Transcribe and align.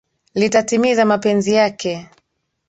Litatimiza 0.35 1.05
mapenzi 1.05 1.51
yake. 1.53 2.07